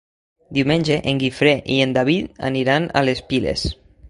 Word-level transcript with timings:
Diumenge 0.57 0.97
en 1.11 1.19
Guifré 1.25 1.53
i 1.75 1.77
en 1.85 1.93
David 1.99 2.43
aniran 2.51 2.89
a 2.93 3.05
les 3.11 3.23
Piles. 3.31 3.69